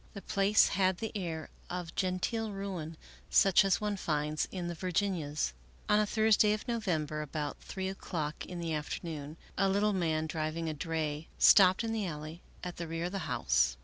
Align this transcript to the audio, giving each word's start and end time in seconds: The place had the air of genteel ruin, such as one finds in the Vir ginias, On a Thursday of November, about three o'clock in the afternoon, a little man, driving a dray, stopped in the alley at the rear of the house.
The 0.15 0.21
place 0.23 0.69
had 0.69 0.97
the 0.97 1.11
air 1.15 1.51
of 1.69 1.93
genteel 1.93 2.51
ruin, 2.51 2.97
such 3.29 3.63
as 3.63 3.79
one 3.79 3.97
finds 3.97 4.47
in 4.51 4.67
the 4.67 4.73
Vir 4.73 4.91
ginias, 4.93 5.53
On 5.87 5.99
a 5.99 6.07
Thursday 6.07 6.53
of 6.53 6.67
November, 6.67 7.21
about 7.21 7.59
three 7.59 7.87
o'clock 7.87 8.43
in 8.47 8.59
the 8.59 8.73
afternoon, 8.73 9.37
a 9.59 9.69
little 9.69 9.93
man, 9.93 10.25
driving 10.25 10.67
a 10.67 10.73
dray, 10.73 11.27
stopped 11.37 11.83
in 11.83 11.93
the 11.93 12.07
alley 12.07 12.41
at 12.63 12.77
the 12.77 12.87
rear 12.87 13.05
of 13.05 13.11
the 13.11 13.19
house. 13.29 13.77